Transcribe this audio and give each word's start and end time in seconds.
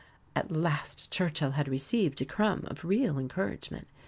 At 0.35 0.49
last 0.49 1.11
Churchill 1.11 1.51
had 1.51 1.67
received 1.67 2.19
a 2.21 2.25
crumb 2.25 2.63
of 2.71 2.83
real 2.83 3.19
encouragement. 3.19 3.87